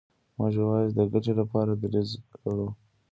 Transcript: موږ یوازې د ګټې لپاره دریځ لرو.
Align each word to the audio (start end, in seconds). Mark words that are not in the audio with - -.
موږ 0.37 0.51
یوازې 0.59 0.91
د 0.97 0.99
ګټې 1.13 1.33
لپاره 1.39 1.71
دریځ 1.81 2.09
لرو. 2.43 2.67